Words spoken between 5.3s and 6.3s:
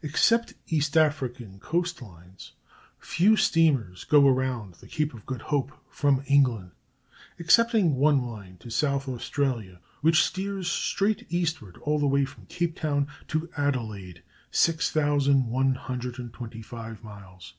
Hope from